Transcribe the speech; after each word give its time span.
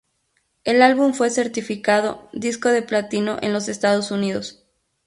El 0.63 0.81
álbum 0.81 1.13
fue 1.13 1.29
certificado 1.29 2.27
disco 2.33 2.69
de 2.69 2.81
platino 2.81 3.37
en 3.43 3.53
los 3.53 3.67
Estados 3.69 4.09
Unidos. 4.09 4.65